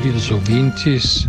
[0.00, 1.28] Queridos ouvintes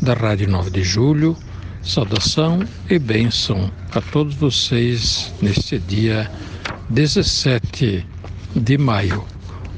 [0.00, 1.36] da Rádio 9 de Julho,
[1.82, 6.30] saudação e bênção a todos vocês neste dia
[6.88, 8.06] 17
[8.56, 9.22] de maio.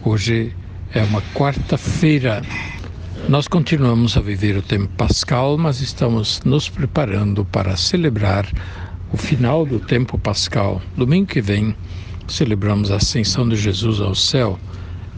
[0.04, 0.54] Hoje
[0.94, 2.42] é uma quarta-feira.
[3.28, 8.46] Nós continuamos a viver o tempo pascal, mas estamos nos preparando para celebrar
[9.12, 10.80] o final do tempo pascal.
[10.96, 11.74] Domingo que vem
[12.28, 14.60] celebramos a ascensão de Jesus ao céu.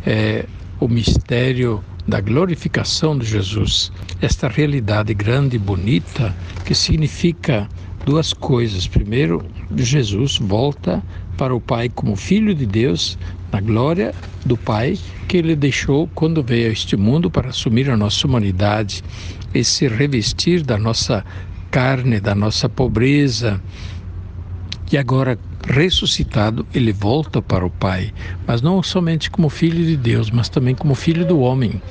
[0.07, 0.47] É
[0.81, 7.69] o mistério da glorificação de Jesus, esta realidade grande e bonita que significa
[8.05, 8.87] duas coisas.
[8.87, 11.03] Primeiro, Jesus volta
[11.37, 13.19] para o Pai como Filho de Deus,
[13.51, 17.97] na glória do Pai que ele deixou quando veio a este mundo para assumir a
[17.97, 19.03] nossa humanidade
[19.55, 21.25] e se revestir da nossa
[21.71, 23.61] carne, da nossa pobreza.
[24.93, 28.13] E agora, ressuscitado, ele volta para o Pai,
[28.47, 31.83] mas não somente como filho de Deus, mas também como filho do homem,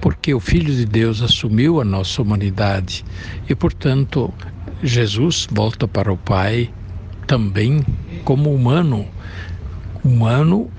[0.00, 3.04] porque o Filho de Deus assumiu a nossa humanidade
[3.48, 4.32] e, portanto,
[4.82, 6.70] Jesus volta para o Pai
[7.26, 7.84] também
[8.24, 9.06] como humano,
[10.02, 10.70] humano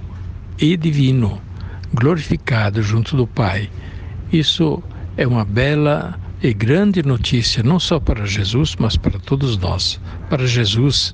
[0.59, 1.39] e divino,
[1.94, 3.70] glorificado junto do Pai.
[4.33, 4.81] Isso
[5.16, 10.00] é uma bela e grande notícia, não só para Jesus, mas para todos nós.
[10.30, 11.14] Para Jesus,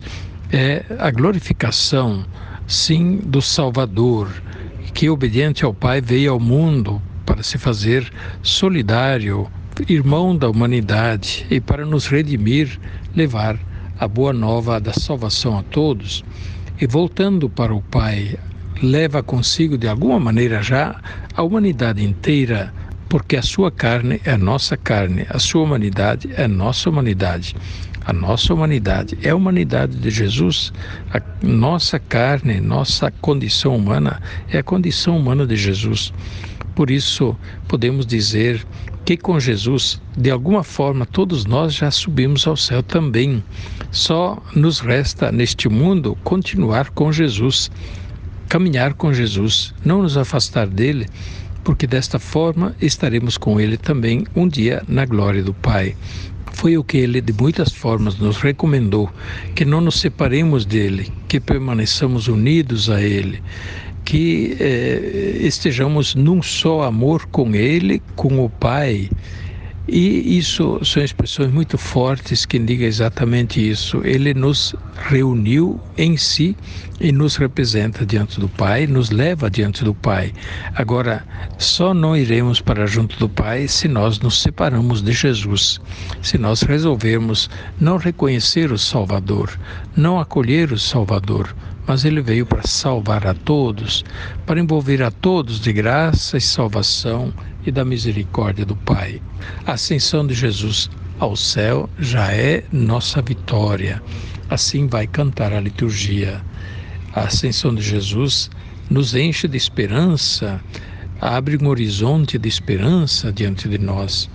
[0.52, 2.26] é a glorificação,
[2.68, 4.30] sim, do Salvador,
[4.94, 9.48] que obediente ao Pai veio ao mundo para se fazer solidário,
[9.90, 12.80] irmão da humanidade e para nos redimir,
[13.16, 13.58] levar
[14.00, 16.24] a boa nova da salvação a todos.
[16.80, 18.38] E voltando para o Pai,
[18.81, 21.02] leva consigo de alguma maneira já
[21.36, 22.74] a humanidade inteira,
[23.09, 27.56] porque a sua carne é nossa carne, a sua humanidade é nossa humanidade.
[28.06, 30.72] A nossa humanidade é a humanidade de Jesus.
[31.12, 36.14] A nossa carne, nossa condição humana é a condição humana de Jesus.
[36.76, 37.36] Por isso,
[37.68, 38.64] podemos dizer
[39.06, 43.44] que com Jesus, de alguma forma, todos nós já subimos ao céu também.
[43.92, 47.72] Só nos resta, neste mundo, continuar com Jesus,
[48.48, 51.08] caminhar com Jesus, não nos afastar dele,
[51.66, 55.98] porque desta forma estaremos com ele também um dia na glória do Pai.
[56.53, 59.09] Foi o que ele de muitas formas nos recomendou,
[59.56, 63.42] que não nos separemos dele, que permaneçamos unidos a ele,
[64.06, 69.09] que eh, estejamos num só amor com ele, com o Pai
[69.88, 74.01] e isso são expressões muito fortes que indicam exatamente isso.
[74.03, 74.75] Ele nos
[75.07, 76.57] reuniu em si
[77.00, 80.34] e nos representa diante do Pai, nos leva diante do Pai.
[80.74, 81.24] Agora,
[81.59, 85.79] só não iremos para junto do Pai se nós nos separamos de Jesus,
[86.22, 89.51] se nós resolvermos não reconhecer o Salvador,
[89.95, 91.56] não acolher o Salvador,
[91.88, 94.03] mas ele veio para salvar a todos,
[94.46, 97.34] para envolver a todos de graça e salvação
[97.66, 99.22] e da misericórdia do Pai.
[99.66, 104.01] A ascensão de Jesus ao céu já é nossa vitória.
[104.50, 106.41] Assim vai cantar a liturgia.
[107.13, 108.50] A ascensão de Jesus
[108.90, 110.62] nos enche de esperança,
[111.19, 114.29] abre um horizonte de esperança diante de nós.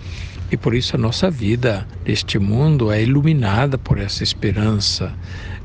[0.50, 5.14] E por isso a nossa vida neste mundo é iluminada por essa esperança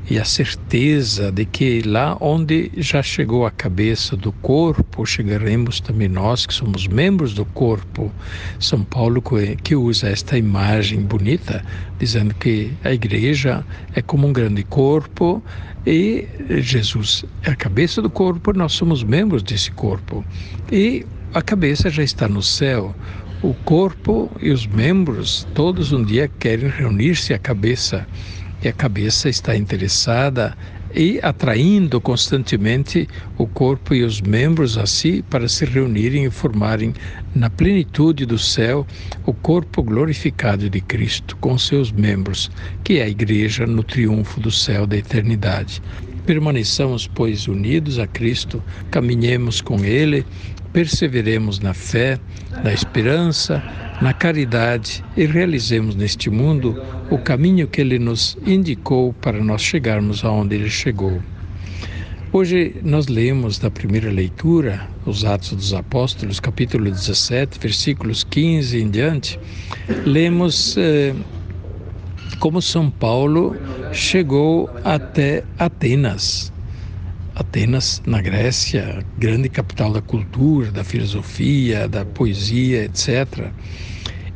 [0.08, 6.08] e a certeza de que lá onde já chegou a cabeça do corpo, chegaremos também
[6.08, 8.12] nós que somos membros do corpo.
[8.60, 9.22] São Paulo
[9.64, 11.64] que usa esta imagem bonita,
[11.98, 15.42] dizendo que a igreja é como um grande corpo
[15.84, 16.26] e
[16.60, 20.24] Jesus é a cabeça do corpo, nós somos membros desse corpo.
[20.70, 21.04] E
[21.34, 22.94] a cabeça já está no céu.
[23.42, 28.06] O corpo e os membros, todos um dia querem reunir-se à cabeça
[28.66, 30.56] e a cabeça está interessada
[30.92, 33.08] e atraindo constantemente
[33.38, 36.92] o corpo e os membros a si para se reunirem e formarem
[37.32, 38.84] na plenitude do céu
[39.24, 42.50] o corpo glorificado de Cristo com seus membros,
[42.82, 45.80] que é a igreja no triunfo do céu da eternidade.
[46.24, 48.60] Permaneçamos, pois, unidos a Cristo,
[48.90, 50.26] caminhemos com Ele,
[50.76, 52.20] perseveremos na fé,
[52.62, 53.62] na esperança,
[54.02, 60.22] na caridade e realizemos neste mundo o caminho que Ele nos indicou para nós chegarmos
[60.22, 61.22] aonde Ele chegou.
[62.30, 68.90] Hoje nós lemos da primeira leitura os Atos dos Apóstolos, capítulo 17, versículos 15 em
[68.90, 69.40] diante,
[70.04, 71.14] lemos eh,
[72.38, 73.56] como São Paulo
[73.94, 76.52] chegou até Atenas.
[77.36, 83.50] Atenas, na Grécia, grande capital da cultura, da filosofia, da poesia, etc.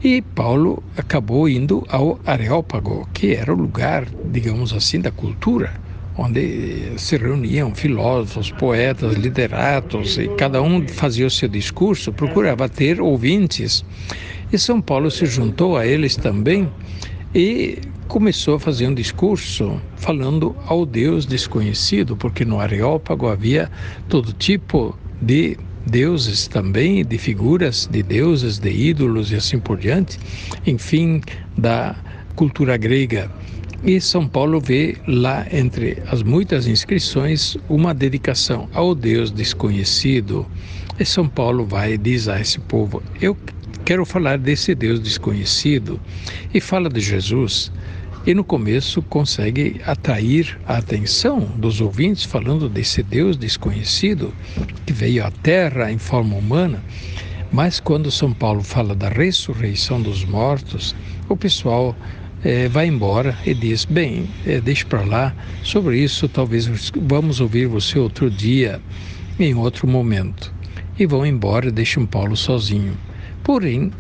[0.05, 5.73] E Paulo acabou indo ao Areópago, que era o lugar, digamos assim, da cultura,
[6.15, 13.01] onde se reuniam filósofos, poetas, literatos, e cada um fazia o seu discurso, procurava ter
[13.01, 13.83] ouvintes.
[14.53, 16.69] E São Paulo se juntou a eles também
[17.35, 17.79] e
[18.09, 23.71] começou a fazer um discurso falando ao Deus desconhecido, porque no Areópago havia
[24.09, 25.57] todo tipo de
[25.87, 30.19] deuses também, de figuras de deuses, de ídolos e assim por diante,
[30.67, 31.21] enfim,
[31.57, 31.97] da
[32.35, 33.31] cultura grega.
[33.83, 40.47] E São Paulo vê lá, entre as muitas inscrições, uma dedicação ao Deus desconhecido.
[40.99, 43.35] E São Paulo vai e diz a esse povo: Eu
[43.85, 46.01] quero falar desse Deus desconhecido.
[46.53, 47.73] E fala de Jesus
[48.27, 54.35] e no começo consegue atrair a atenção dos ouvintes falando desse Deus desconhecido
[54.85, 56.83] que veio à Terra em forma humana.
[57.53, 60.95] Mas quando São Paulo fala da ressurreição dos mortos,
[61.29, 61.97] o pessoal
[62.45, 67.67] é, vai embora e diz: Bem, é, deixe para lá, sobre isso talvez vamos ouvir
[67.67, 68.81] você outro dia,
[69.39, 70.53] em outro momento.
[70.99, 72.97] E vão embora e deixam Paulo sozinho.
[73.43, 73.91] Porém,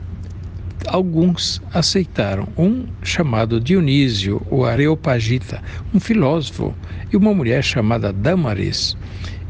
[0.86, 2.48] alguns aceitaram.
[2.56, 5.62] Um chamado Dionísio, o Areopagita,
[5.94, 6.74] um filósofo,
[7.12, 8.96] e uma mulher chamada Damaris,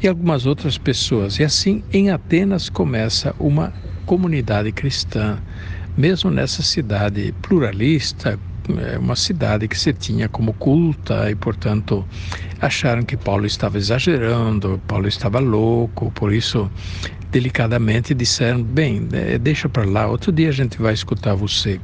[0.03, 1.39] e algumas outras pessoas.
[1.39, 3.73] E assim, em Atenas começa uma
[4.07, 5.39] comunidade cristã,
[5.97, 8.39] mesmo nessa cidade pluralista,
[8.79, 12.07] é uma cidade que se tinha como culta e, portanto,
[12.61, 16.71] acharam que Paulo estava exagerando, Paulo estava louco, por isso
[17.31, 21.81] delicadamente disseram: Bem, é, deixa para lá, outro dia a gente vai escutar você.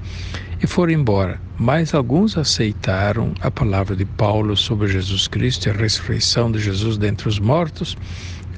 [0.63, 1.41] E foram embora.
[1.59, 6.99] Mas alguns aceitaram a palavra de Paulo sobre Jesus Cristo e a ressurreição de Jesus
[6.99, 7.97] dentre os mortos,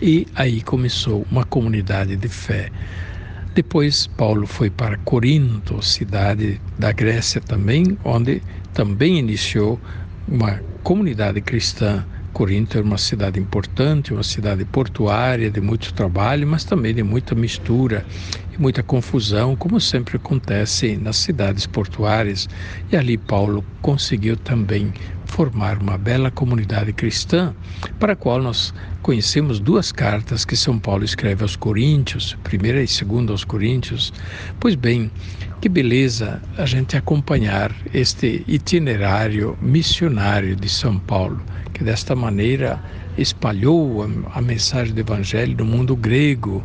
[0.00, 2.70] e aí começou uma comunidade de fé.
[3.54, 8.40] Depois, Paulo foi para Corinto, cidade da Grécia também, onde
[8.72, 9.80] também iniciou
[10.28, 16.64] uma comunidade cristã Corinto era uma cidade importante, uma cidade portuária, de muito trabalho, mas
[16.64, 18.04] também de muita mistura
[18.52, 22.48] e muita confusão, como sempre acontece nas cidades portuárias.
[22.92, 24.92] E ali Paulo conseguiu também
[25.24, 27.54] formar uma bela comunidade cristã,
[27.98, 28.72] para a qual nós
[29.02, 34.12] conhecemos duas cartas que São Paulo escreve aos Coríntios, primeira e segunda aos Coríntios.
[34.58, 35.10] Pois bem,
[35.60, 41.40] que beleza a gente acompanhar este itinerário missionário de São Paulo
[41.78, 42.82] que desta maneira
[43.16, 46.62] espalhou a, a mensagem do Evangelho no mundo grego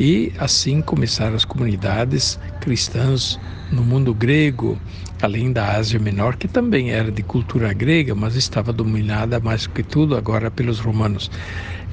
[0.00, 3.38] e assim começaram as comunidades cristãs
[3.70, 4.78] no mundo grego,
[5.20, 9.82] além da Ásia Menor, que também era de cultura grega, mas estava dominada mais que
[9.82, 11.30] tudo agora pelos romanos.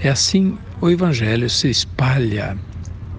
[0.02, 2.58] É assim o Evangelho se espalha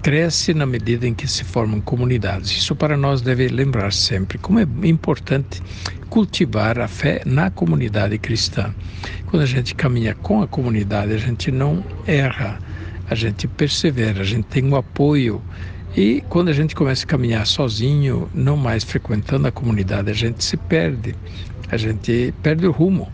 [0.03, 2.51] cresce na medida em que se formam comunidades.
[2.51, 5.63] Isso para nós deve lembrar sempre como é importante
[6.11, 8.75] cultivar a fé na comunidade cristã.
[9.27, 12.59] Quando a gente caminha com a comunidade, a gente não erra,
[13.09, 15.41] a gente persevera, a gente tem o um apoio.
[15.97, 20.43] E quando a gente começa a caminhar sozinho, não mais frequentando a comunidade, a gente
[20.43, 21.15] se perde,
[21.71, 23.11] a gente perde o rumo.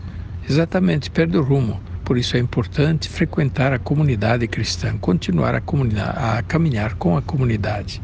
[0.49, 1.79] Exatamente, perde o rumo.
[2.09, 8.01] Por isso é importante frequentar a comunidade cristã, continuar a, a caminhar com a comunidade.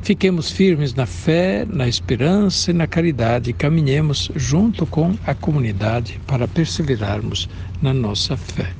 [0.00, 6.18] Fiquemos firmes na fé, na esperança e na caridade e caminhemos junto com a comunidade
[6.26, 7.46] para perseverarmos
[7.82, 8.72] na nossa fé.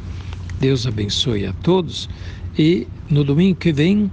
[0.59, 2.09] Deus abençoe a todos
[2.59, 4.11] e no domingo que vem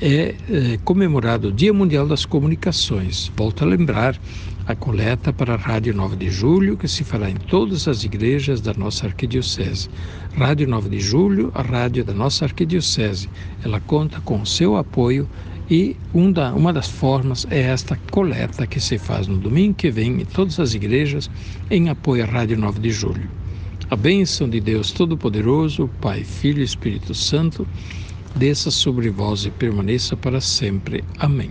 [0.00, 3.30] é, é comemorado o Dia Mundial das Comunicações.
[3.36, 4.18] Volto a lembrar
[4.66, 8.60] a coleta para a Rádio 9 de Julho, que se fará em todas as igrejas
[8.60, 9.90] da nossa arquidiocese.
[10.36, 13.28] Rádio 9 de Julho, a rádio da nossa arquidiocese.
[13.62, 15.28] Ela conta com seu apoio
[15.70, 19.90] e um da, uma das formas é esta coleta que se faz no domingo que
[19.90, 21.30] vem em todas as igrejas
[21.70, 23.28] em apoio à Rádio 9 de Julho.
[23.90, 27.66] A bênção de Deus Todo-Poderoso, Pai, Filho e Espírito Santo,
[28.34, 31.04] desça sobre vós e permaneça para sempre.
[31.18, 31.50] Amém.